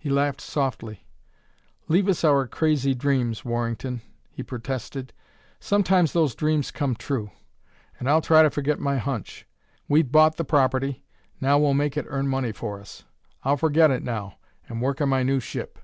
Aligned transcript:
He 0.00 0.08
laughed 0.08 0.40
softly. 0.40 1.04
"Leave 1.88 2.08
us 2.08 2.22
our 2.22 2.46
crazy 2.46 2.94
dreams, 2.94 3.44
Warrington," 3.44 4.02
he 4.30 4.44
protested; 4.44 5.12
"sometimes 5.58 6.12
those 6.12 6.36
dreams 6.36 6.70
come 6.70 6.94
true.... 6.94 7.32
And 7.98 8.08
I'll 8.08 8.20
try 8.20 8.44
to 8.44 8.50
forget 8.50 8.78
my 8.78 8.98
hunch. 8.98 9.48
We've 9.88 10.12
bought 10.12 10.36
the 10.36 10.44
property; 10.44 11.04
now 11.40 11.58
we'll 11.58 11.74
make 11.74 11.96
it 11.96 12.06
earn 12.08 12.28
money 12.28 12.52
for 12.52 12.78
us. 12.80 13.02
I'll 13.42 13.56
forget 13.56 13.90
it 13.90 14.04
now, 14.04 14.38
and 14.68 14.80
work 14.80 15.00
on 15.00 15.08
my 15.08 15.24
new 15.24 15.40
ship. 15.40 15.80